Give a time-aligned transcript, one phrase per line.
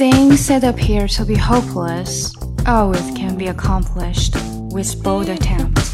[0.00, 2.32] Things that appear to be hopeless
[2.66, 4.34] always can be accomplished
[4.72, 5.92] with bold attempts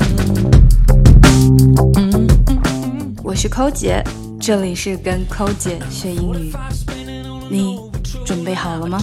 [3.24, 4.04] 我是扣姐，
[4.40, 6.52] 这里是跟扣姐学英语。
[7.50, 7.80] 你
[8.24, 9.00] 准备好了吗？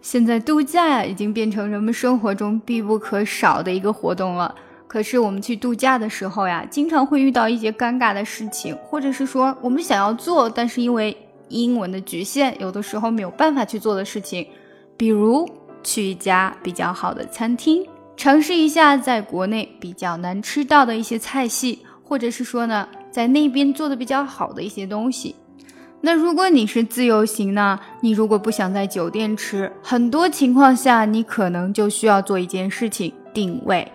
[0.00, 4.54] 现在度假呀，已经变成人们生活中必不可少的一个活动了。
[4.92, 11.16] 可是我们去度假的时候呀，经常会遇到一些尴尬的事情，或者是说我们想要做，但是因为
[11.48, 14.44] 英文的局限，有的时候没有办法去做的事情。
[14.96, 15.48] 比如
[15.84, 17.86] 去一家比较好的餐厅，
[18.16, 25.36] 尝试一下在国内比较难吃到的一些菜系，或者是说呢，在那边做的比较好的一些东西。
[26.00, 33.86] 那如果你是自由行呢，你如果不想在酒店吃，很多情况下你可能就需要做一件事情，定位。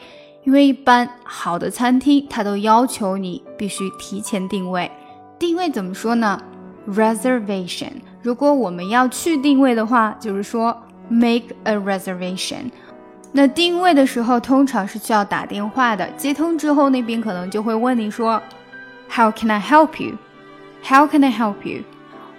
[0.45, 4.89] 因为一般好的餐厅，它都要求你必须提前定位。
[5.37, 6.39] 定位怎么说呢
[6.87, 7.91] ？reservation。
[8.21, 10.75] 如果我们要去定位的话，就是说
[11.09, 12.71] make a reservation。
[13.31, 16.09] 那定位的时候，通常是需要打电话的。
[16.11, 18.41] 接通之后，那边可能就会问你说
[19.09, 21.83] ，How can I help you？How can I help you？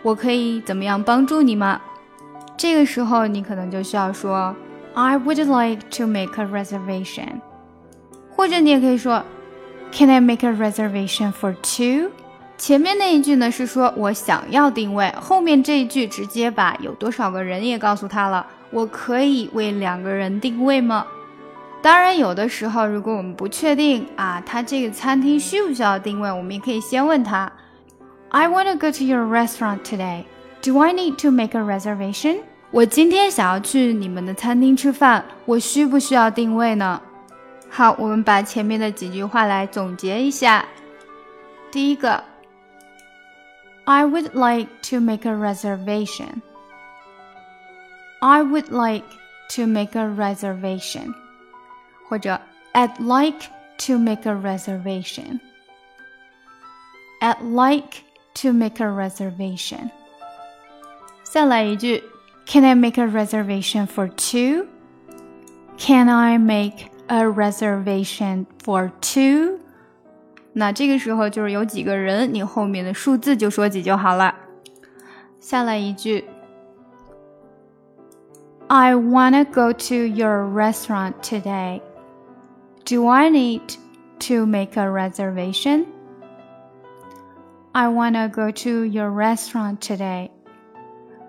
[0.02, 1.80] 我可以怎么样帮助你吗？
[2.56, 4.54] 这个时候，你可能就需要说
[4.94, 7.40] ，I would like to make a reservation。
[8.36, 9.24] 或者你也可以说
[9.90, 12.10] ，Can I make a reservation for two？
[12.58, 18.46] 前面那一句呢是说我想要定位，后面这一句直接把有多少个人也告诉他了。
[18.70, 21.06] 我可以为两个人定位吗？
[21.82, 27.50] 当然，有的时候如果我们不确定啊，他这个餐厅需不需要定位，我们也可以先问他
[28.30, 30.24] ：I want to go to your restaurant today.
[30.62, 32.38] Do I need to make a reservation？
[32.72, 37.00] 我今天想要去你们的餐厅吃饭，我需不需要定位呢？
[37.75, 40.65] 好，我们把前面的几句话来总结一下。
[41.71, 42.23] 第一个，
[43.85, 46.41] I would like to make a reservation.
[48.19, 49.05] I would like
[49.55, 51.13] to make a reservation，
[52.07, 52.39] 或者
[52.73, 53.47] I'd like
[53.87, 55.39] to make a reservation.
[57.21, 58.03] I'd like
[58.41, 59.89] to make a reservation.
[61.23, 62.03] 再来一句，
[62.45, 64.67] Can I make a reservation for two?
[65.77, 69.59] Can I make a reservation for two。
[70.53, 74.35] 那这个时候就是有几个人，你后面的数字就说几就好了。
[75.39, 76.25] 下来一句，
[78.67, 81.81] I wanna go to your restaurant today.
[82.85, 83.61] Do I need
[84.27, 85.85] to make a reservation?
[87.73, 90.31] I wanna go to your restaurant today.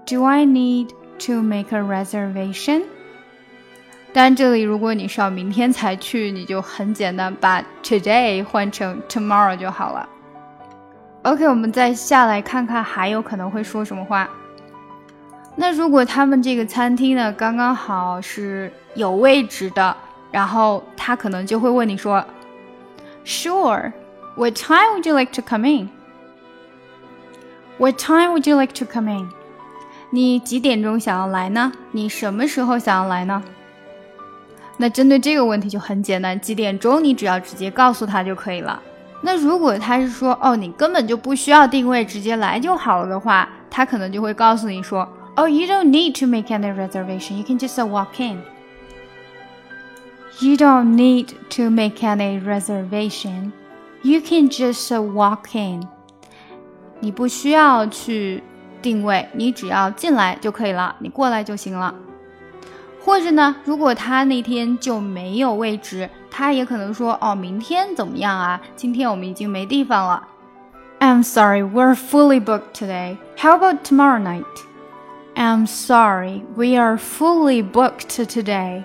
[0.06, 0.88] Do I need
[1.20, 2.82] to make a reservation?
[4.17, 10.09] 但这里，如果你是要明天才去，你就很简单，把 today 换成 tomorrow 就好了。
[11.21, 14.27] OK，我们再下来看看还有可能会说什么话。
[15.55, 19.95] 那如果他们这个餐厅呢，刚刚好是有位置的，
[20.31, 22.25] 然后他可能就会问你说
[23.23, 29.29] ，Sure，What time would you like to come in？What time would you like to come in？
[30.09, 31.71] 你几点钟想要来呢？
[31.91, 33.43] 你什么时候想要来呢？
[34.77, 38.79] 那针对这个问题就很简单，几点钟你只要直接告诉他就可以了。
[39.23, 48.41] 那如果他是说哦，你根本就不需要定位，直接来就好了的话，他可能就会告诉你说哦，You don't need to make any reservation, you can just walk in.
[50.39, 53.51] You don't need to make any reservation,
[54.03, 55.87] you can just walk in.
[56.99, 58.43] 你不需要去
[58.83, 61.93] 定位，你只要进来就可以了，你过来就行了。
[63.07, 68.59] 或者呢，如果他那天就没有位置，他也可能说哦，明天怎么样啊？
[68.75, 70.27] 今天我们已经没地方了。
[70.99, 73.15] I'm sorry, we're fully booked today.
[73.37, 74.43] How about tomorrow night?
[75.35, 78.83] I'm sorry, we are fully booked today.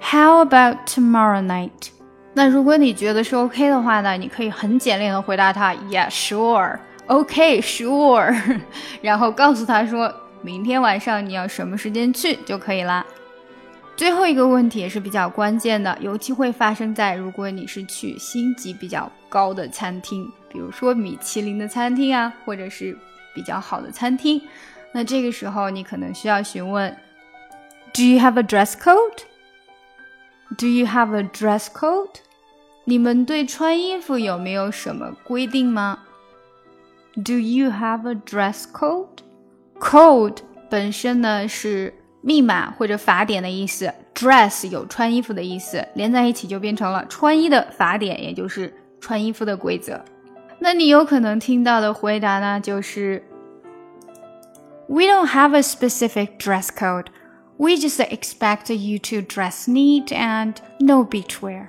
[0.00, 1.90] How about tomorrow night?
[2.34, 6.76] 那如果你觉得是 OK 的话呢，你可以很简练的回答他，Yeah, sure,
[7.06, 8.60] OK, sure，
[9.00, 10.12] 然后告诉他说
[10.42, 13.06] 明天晚上你要什么时间去就可以啦。
[14.00, 22.96] 最后一个问题也是比较关键的，尤其会发生在如果你是去星级比较高的餐厅，比如说米其林的餐厅啊，或者是
[23.34, 24.40] 比较好的餐厅。
[24.94, 26.96] 那这个时候你可能需要询问
[27.92, 29.24] ：Do you have a dress code?
[30.56, 32.20] Do you have a dress code?
[32.86, 35.98] 你们对穿衣服有没有什么规定吗
[37.22, 39.18] ？Do you have a dress code?
[39.78, 40.38] Code
[40.70, 41.99] 本身呢是。
[42.22, 50.02] 密码或者法典的意思，dress 有穿衣服的意思，连在一起就变成了穿衣的法典，也就是穿衣服的规则。
[50.58, 53.24] 那你有可能听到的回答呢，就是
[54.88, 57.06] We don't have a specific dress code.
[57.56, 61.68] We just expect you to dress neat and no beachwear.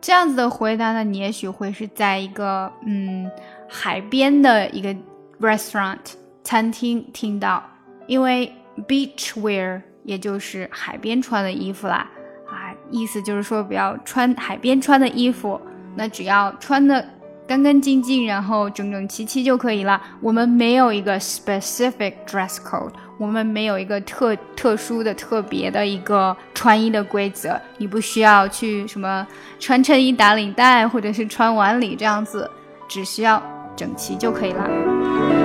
[0.00, 3.30] 这样子的回答呢，你也许会是在一个嗯
[3.68, 4.94] 海边的一个
[5.40, 5.98] restaurant
[6.42, 7.62] 餐厅听到，
[8.06, 8.52] 因为
[8.86, 12.10] beach wear 也就是海边穿的衣服啦
[12.46, 15.60] 啊，意思就是说不要穿海边穿的衣服，
[15.96, 17.04] 那只要穿的
[17.46, 20.00] 干干净净，然后整整齐齐就可以了。
[20.20, 29.26] 我们没有一个 specific dress code，我们没有一个特特殊的、特别的一个穿衣的规则，你不需要去什么
[29.58, 32.50] 穿衬衣打领带，或者是穿晚礼这样子，
[32.88, 33.42] 只需要
[33.76, 35.41] 整齐就可以了。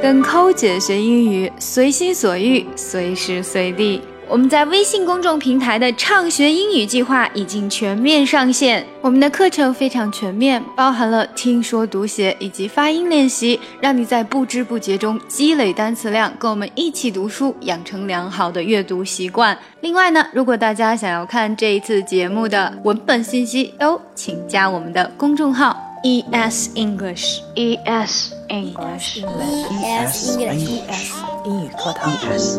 [0.00, 4.00] 跟抠姐学英语，随心所欲，随时随地。
[4.28, 8.86] 我们在微信公众平台的畅学英语计划已经全面上线。
[9.00, 19.58] 我们的课程非常全面，包含了听说读写以及发音练习，让你在不知不觉中积累单词量，跟我们一起读书，养成良好的阅读习惯。
[19.80, 28.37] 另外呢，如果大家想要看这一次节目的文本信息，都请加我们的公众号 ES English ES。
[28.48, 31.12] English ES English
[31.44, 32.58] 英语课堂 ES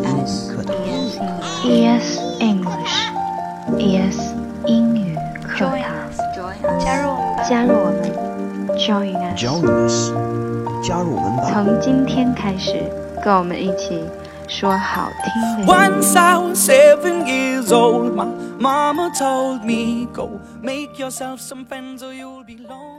[0.55, 0.75] 课堂
[1.65, 3.11] ES English
[3.77, 4.19] ES
[4.67, 7.17] 英语课堂加入
[7.49, 10.11] 加入我们 Join us Join us
[10.87, 12.83] 加入我们吧从今天开始
[13.23, 13.99] 跟我们一起
[14.47, 18.27] 说好听的 Once I was seven years old My
[18.59, 22.98] mama told me Go make yourself some friends or you'll be lonely